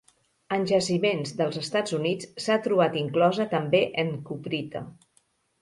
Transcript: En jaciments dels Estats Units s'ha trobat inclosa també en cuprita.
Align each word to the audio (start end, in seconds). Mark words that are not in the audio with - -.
En 0.55 0.63
jaciments 0.71 1.33
dels 1.41 1.59
Estats 1.61 1.95
Units 1.99 2.31
s'ha 2.45 2.57
trobat 2.69 2.99
inclosa 3.05 3.47
també 3.55 3.85
en 4.05 4.13
cuprita. 4.31 4.87